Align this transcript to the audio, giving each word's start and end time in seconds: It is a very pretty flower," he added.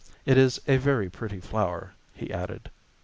It 0.25 0.35
is 0.35 0.59
a 0.67 0.77
very 0.77 1.11
pretty 1.11 1.39
flower," 1.39 1.93
he 2.15 2.33
added. 2.33 2.71